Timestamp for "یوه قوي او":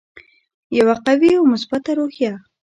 0.77-1.43